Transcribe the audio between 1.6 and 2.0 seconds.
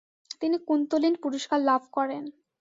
লাভ